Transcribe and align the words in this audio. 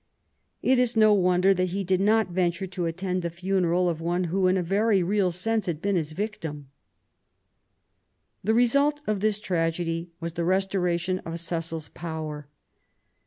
It 0.63 0.79
is 0.79 0.97
no 0.97 1.13
wonder 1.13 1.53
that 1.53 1.69
he 1.69 1.83
did 1.83 2.01
not 2.01 2.31
venture 2.31 2.65
to 2.65 2.87
attend 2.87 3.21
the 3.21 3.29
funeral 3.29 3.87
of 3.87 4.01
one 4.01 4.23
who 4.23 4.47
in 4.47 4.57
a 4.57 4.63
very 4.63 5.03
real 5.03 5.29
sense 5.29 5.67
had 5.67 5.79
been 5.79 5.95
his 5.95 6.13
victim. 6.13 6.69
The 8.43 8.55
result 8.55 9.03
of 9.05 9.19
this 9.19 9.39
tragedy 9.39 10.09
was 10.19 10.33
the 10.33 10.43
restoration 10.43 11.19
of 11.19 11.39
Cecil's 11.39 11.89
power. 11.89 12.47